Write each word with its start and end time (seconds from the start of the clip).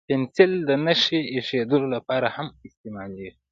پنسل 0.07 0.51
د 0.69 0.71
نښې 0.85 1.19
اېښودلو 1.33 1.87
لپاره 1.95 2.27
هم 2.35 2.47
استعمالېږي. 2.67 3.29